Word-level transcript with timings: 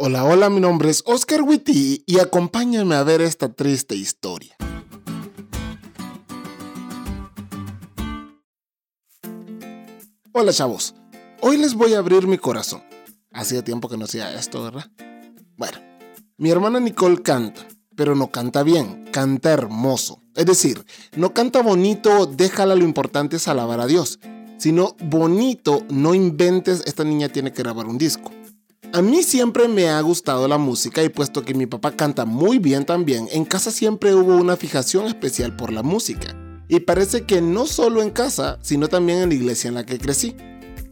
Hola, 0.00 0.22
hola, 0.24 0.48
mi 0.48 0.60
nombre 0.60 0.90
es 0.90 1.02
Oscar 1.06 1.42
Witty 1.42 2.04
y 2.06 2.20
acompáñame 2.20 2.94
a 2.94 3.02
ver 3.02 3.20
esta 3.20 3.52
triste 3.52 3.96
historia. 3.96 4.54
Hola 10.30 10.52
chavos, 10.52 10.94
hoy 11.40 11.56
les 11.56 11.74
voy 11.74 11.94
a 11.94 11.98
abrir 11.98 12.28
mi 12.28 12.38
corazón. 12.38 12.84
Hacía 13.32 13.64
tiempo 13.64 13.88
que 13.88 13.96
no 13.96 14.04
hacía 14.04 14.32
esto, 14.38 14.62
¿verdad? 14.62 14.88
Bueno, 15.56 15.78
mi 16.36 16.50
hermana 16.50 16.78
Nicole 16.78 17.20
canta, 17.20 17.66
pero 17.96 18.14
no 18.14 18.30
canta 18.30 18.62
bien, 18.62 19.04
canta 19.10 19.50
hermoso. 19.50 20.22
Es 20.36 20.46
decir, 20.46 20.86
no 21.16 21.34
canta 21.34 21.60
bonito, 21.60 22.26
déjala 22.26 22.76
lo 22.76 22.84
importante 22.84 23.34
es 23.34 23.48
alabar 23.48 23.80
a 23.80 23.86
Dios, 23.88 24.20
sino 24.58 24.94
bonito, 25.00 25.84
no 25.90 26.14
inventes, 26.14 26.84
esta 26.86 27.02
niña 27.02 27.30
tiene 27.30 27.52
que 27.52 27.64
grabar 27.64 27.86
un 27.86 27.98
disco. 27.98 28.30
A 28.90 29.02
mí 29.02 29.22
siempre 29.22 29.68
me 29.68 29.90
ha 29.90 30.00
gustado 30.00 30.48
la 30.48 30.56
música 30.56 31.04
y 31.04 31.10
puesto 31.10 31.44
que 31.44 31.52
mi 31.52 31.66
papá 31.66 31.92
canta 31.92 32.24
muy 32.24 32.58
bien 32.58 32.86
también, 32.86 33.28
en 33.32 33.44
casa 33.44 33.70
siempre 33.70 34.14
hubo 34.14 34.34
una 34.34 34.56
fijación 34.56 35.04
especial 35.04 35.54
por 35.54 35.74
la 35.74 35.82
música. 35.82 36.34
Y 36.68 36.80
parece 36.80 37.26
que 37.26 37.42
no 37.42 37.66
solo 37.66 38.00
en 38.00 38.08
casa, 38.08 38.58
sino 38.62 38.88
también 38.88 39.18
en 39.18 39.28
la 39.28 39.34
iglesia 39.34 39.68
en 39.68 39.74
la 39.74 39.84
que 39.84 39.98
crecí. 39.98 40.34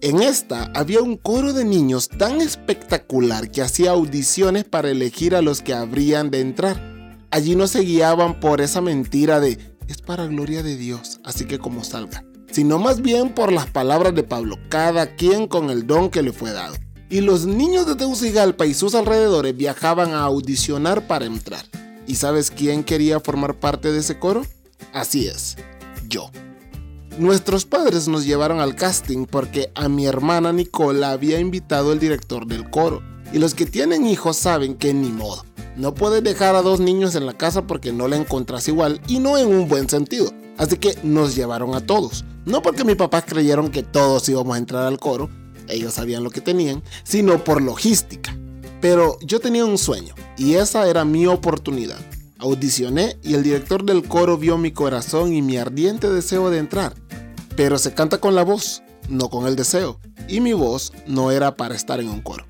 En 0.00 0.22
esta 0.22 0.72
había 0.74 1.02
un 1.02 1.18
coro 1.18 1.52
de 1.52 1.66
niños 1.66 2.08
tan 2.08 2.40
espectacular 2.40 3.50
que 3.50 3.60
hacía 3.60 3.90
audiciones 3.90 4.64
para 4.64 4.88
elegir 4.88 5.36
a 5.36 5.42
los 5.42 5.60
que 5.60 5.74
habrían 5.74 6.30
de 6.30 6.40
entrar. 6.40 7.18
Allí 7.30 7.56
no 7.56 7.66
se 7.66 7.80
guiaban 7.80 8.40
por 8.40 8.62
esa 8.62 8.80
mentira 8.80 9.38
de 9.38 9.58
es 9.86 10.00
para 10.00 10.26
gloria 10.26 10.62
de 10.62 10.78
Dios, 10.78 11.20
así 11.24 11.44
que 11.44 11.58
como 11.58 11.84
salga, 11.84 12.24
sino 12.50 12.78
más 12.78 13.02
bien 13.02 13.34
por 13.34 13.52
las 13.52 13.66
palabras 13.66 14.14
de 14.14 14.22
Pablo, 14.22 14.56
cada 14.70 15.14
quien 15.14 15.46
con 15.46 15.68
el 15.68 15.86
don 15.86 16.08
que 16.08 16.22
le 16.22 16.32
fue 16.32 16.52
dado 16.52 16.74
y 17.12 17.20
los 17.20 17.44
niños 17.44 17.86
de 17.86 17.94
Tegucigalpa 17.94 18.64
y 18.64 18.72
sus 18.72 18.94
alrededores 18.94 19.54
viajaban 19.54 20.14
a 20.14 20.22
audicionar 20.22 21.06
para 21.06 21.26
entrar. 21.26 21.62
¿Y 22.06 22.14
sabes 22.14 22.50
quién 22.50 22.84
quería 22.84 23.20
formar 23.20 23.60
parte 23.60 23.92
de 23.92 23.98
ese 23.98 24.18
coro? 24.18 24.46
Así 24.94 25.26
es, 25.26 25.58
yo. 26.08 26.30
Nuestros 27.18 27.66
padres 27.66 28.08
nos 28.08 28.24
llevaron 28.24 28.60
al 28.60 28.76
casting 28.76 29.26
porque 29.26 29.70
a 29.74 29.90
mi 29.90 30.06
hermana 30.06 30.54
Nicola 30.54 31.10
había 31.10 31.38
invitado 31.38 31.92
el 31.92 31.98
director 31.98 32.46
del 32.46 32.70
coro. 32.70 33.02
Y 33.30 33.38
los 33.38 33.54
que 33.54 33.66
tienen 33.66 34.06
hijos 34.06 34.38
saben 34.38 34.74
que 34.74 34.94
ni 34.94 35.10
modo. 35.10 35.44
No 35.76 35.92
puedes 35.92 36.24
dejar 36.24 36.54
a 36.54 36.62
dos 36.62 36.80
niños 36.80 37.14
en 37.14 37.26
la 37.26 37.34
casa 37.34 37.66
porque 37.66 37.92
no 37.92 38.08
la 38.08 38.16
encontrás 38.16 38.68
igual 38.68 39.02
y 39.06 39.18
no 39.18 39.36
en 39.36 39.48
un 39.48 39.68
buen 39.68 39.86
sentido. 39.86 40.32
Así 40.56 40.78
que 40.78 40.96
nos 41.02 41.36
llevaron 41.36 41.74
a 41.74 41.84
todos. 41.84 42.24
No 42.46 42.62
porque 42.62 42.84
mis 42.84 42.96
papás 42.96 43.24
creyeron 43.26 43.70
que 43.70 43.82
todos 43.82 44.26
íbamos 44.30 44.54
a 44.54 44.58
entrar 44.58 44.86
al 44.86 44.98
coro, 44.98 45.28
ellos 45.72 45.94
sabían 45.94 46.24
lo 46.24 46.30
que 46.30 46.40
tenían, 46.40 46.82
sino 47.04 47.42
por 47.42 47.62
logística. 47.62 48.36
Pero 48.80 49.18
yo 49.20 49.40
tenía 49.40 49.64
un 49.64 49.78
sueño 49.78 50.14
y 50.36 50.54
esa 50.54 50.88
era 50.88 51.04
mi 51.04 51.26
oportunidad. 51.26 51.98
Audicioné 52.38 53.16
y 53.22 53.34
el 53.34 53.44
director 53.44 53.84
del 53.84 54.02
coro 54.02 54.36
vio 54.36 54.58
mi 54.58 54.72
corazón 54.72 55.32
y 55.32 55.42
mi 55.42 55.56
ardiente 55.56 56.10
deseo 56.10 56.50
de 56.50 56.58
entrar. 56.58 56.94
Pero 57.56 57.78
se 57.78 57.94
canta 57.94 58.18
con 58.18 58.34
la 58.34 58.42
voz, 58.42 58.82
no 59.08 59.30
con 59.30 59.46
el 59.46 59.54
deseo. 59.54 60.00
Y 60.26 60.40
mi 60.40 60.52
voz 60.52 60.92
no 61.06 61.30
era 61.30 61.56
para 61.56 61.76
estar 61.76 62.00
en 62.00 62.08
un 62.08 62.20
coro. 62.20 62.44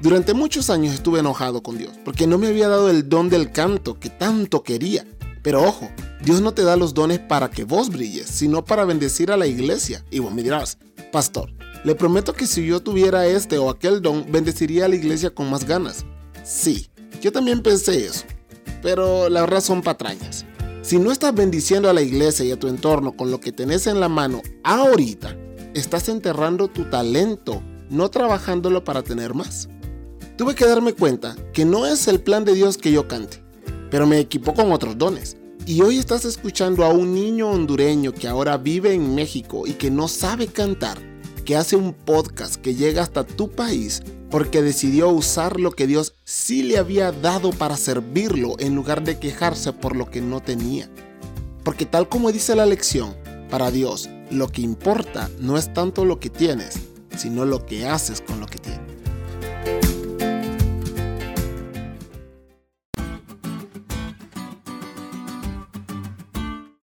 Durante 0.00 0.34
muchos 0.34 0.70
años 0.70 0.94
estuve 0.94 1.20
enojado 1.20 1.62
con 1.62 1.78
Dios 1.78 1.92
porque 2.04 2.26
no 2.26 2.38
me 2.38 2.48
había 2.48 2.68
dado 2.68 2.90
el 2.90 3.08
don 3.08 3.28
del 3.28 3.50
canto 3.50 3.98
que 3.98 4.10
tanto 4.10 4.62
quería. 4.62 5.06
Pero 5.42 5.62
ojo, 5.62 5.90
Dios 6.24 6.40
no 6.40 6.54
te 6.54 6.62
da 6.62 6.76
los 6.76 6.94
dones 6.94 7.18
para 7.18 7.50
que 7.50 7.64
vos 7.64 7.90
brilles, 7.90 8.26
sino 8.26 8.64
para 8.64 8.84
bendecir 8.84 9.30
a 9.30 9.36
la 9.36 9.46
iglesia. 9.46 10.04
Y 10.10 10.18
vos 10.18 10.34
me 10.34 10.42
dirás, 10.42 10.78
pastor, 11.12 11.52
le 11.86 11.94
prometo 11.94 12.32
que 12.32 12.48
si 12.48 12.66
yo 12.66 12.80
tuviera 12.80 13.28
este 13.28 13.58
o 13.58 13.70
aquel 13.70 14.02
don, 14.02 14.26
bendeciría 14.28 14.86
a 14.86 14.88
la 14.88 14.96
iglesia 14.96 15.30
con 15.30 15.48
más 15.48 15.64
ganas. 15.64 16.04
Sí, 16.42 16.88
yo 17.22 17.30
también 17.30 17.62
pensé 17.62 18.06
eso, 18.06 18.24
pero 18.82 19.28
la 19.28 19.42
verdad 19.42 19.60
son 19.60 19.82
patrañas. 19.82 20.44
Si 20.82 20.98
no 20.98 21.12
estás 21.12 21.32
bendiciendo 21.32 21.88
a 21.88 21.92
la 21.92 22.02
iglesia 22.02 22.44
y 22.44 22.50
a 22.50 22.58
tu 22.58 22.66
entorno 22.66 23.16
con 23.16 23.30
lo 23.30 23.38
que 23.38 23.52
tenés 23.52 23.86
en 23.86 24.00
la 24.00 24.08
mano 24.08 24.42
ahorita, 24.64 25.36
estás 25.74 26.08
enterrando 26.08 26.66
tu 26.66 26.86
talento, 26.90 27.62
no 27.88 28.10
trabajándolo 28.10 28.82
para 28.82 29.04
tener 29.04 29.34
más. 29.34 29.68
Tuve 30.36 30.56
que 30.56 30.66
darme 30.66 30.92
cuenta 30.92 31.36
que 31.52 31.64
no 31.64 31.86
es 31.86 32.08
el 32.08 32.18
plan 32.18 32.44
de 32.44 32.54
Dios 32.54 32.78
que 32.78 32.90
yo 32.90 33.06
cante, 33.06 33.44
pero 33.92 34.08
me 34.08 34.18
equipó 34.18 34.54
con 34.54 34.72
otros 34.72 34.98
dones. 34.98 35.36
Y 35.66 35.82
hoy 35.82 35.98
estás 35.98 36.24
escuchando 36.24 36.84
a 36.84 36.88
un 36.88 37.14
niño 37.14 37.48
hondureño 37.48 38.12
que 38.12 38.26
ahora 38.26 38.56
vive 38.56 38.92
en 38.92 39.14
México 39.14 39.68
y 39.68 39.74
que 39.74 39.92
no 39.92 40.08
sabe 40.08 40.48
cantar 40.48 40.98
que 41.46 41.56
hace 41.56 41.76
un 41.76 41.94
podcast 41.94 42.56
que 42.56 42.74
llega 42.74 43.02
hasta 43.02 43.24
tu 43.24 43.52
país 43.52 44.02
porque 44.30 44.62
decidió 44.62 45.08
usar 45.10 45.60
lo 45.60 45.70
que 45.70 45.86
Dios 45.86 46.14
sí 46.24 46.64
le 46.64 46.76
había 46.76 47.12
dado 47.12 47.50
para 47.50 47.76
servirlo 47.76 48.56
en 48.58 48.74
lugar 48.74 49.04
de 49.04 49.20
quejarse 49.20 49.72
por 49.72 49.94
lo 49.94 50.10
que 50.10 50.20
no 50.20 50.40
tenía. 50.42 50.90
Porque 51.62 51.86
tal 51.86 52.08
como 52.08 52.32
dice 52.32 52.56
la 52.56 52.66
lección, 52.66 53.16
para 53.48 53.70
Dios 53.70 54.10
lo 54.28 54.48
que 54.48 54.60
importa 54.60 55.30
no 55.38 55.56
es 55.56 55.72
tanto 55.72 56.04
lo 56.04 56.18
que 56.18 56.30
tienes, 56.30 56.80
sino 57.16 57.44
lo 57.44 57.64
que 57.64 57.86
haces 57.86 58.20
con 58.20 58.40
lo 58.40 58.46
que 58.46 58.58
tienes. 58.58 58.80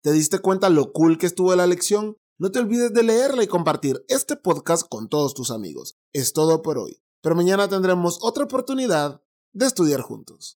¿Te 0.00 0.12
diste 0.12 0.38
cuenta 0.38 0.70
lo 0.70 0.92
cool 0.92 1.18
que 1.18 1.26
estuvo 1.26 1.54
la 1.54 1.66
lección? 1.66 2.16
No 2.38 2.52
te 2.52 2.58
olvides 2.58 2.92
de 2.92 3.02
leerla 3.02 3.42
y 3.42 3.46
compartir 3.46 4.04
este 4.08 4.36
podcast 4.36 4.86
con 4.86 5.08
todos 5.08 5.32
tus 5.32 5.50
amigos. 5.50 5.96
Es 6.12 6.34
todo 6.34 6.60
por 6.60 6.76
hoy, 6.76 7.00
pero 7.22 7.34
mañana 7.34 7.66
tendremos 7.66 8.18
otra 8.20 8.44
oportunidad 8.44 9.22
de 9.54 9.64
estudiar 9.64 10.02
juntos. 10.02 10.54